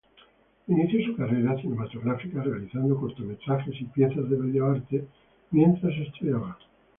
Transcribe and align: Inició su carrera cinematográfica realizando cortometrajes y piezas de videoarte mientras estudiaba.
Inició 0.67 1.05
su 1.05 1.15
carrera 1.15 1.55
cinematográfica 1.61 2.41
realizando 2.41 2.99
cortometrajes 2.99 3.79
y 3.81 3.83
piezas 3.85 4.27
de 4.31 4.35
videoarte 4.35 5.05
mientras 5.51 5.93
estudiaba. 5.95 6.57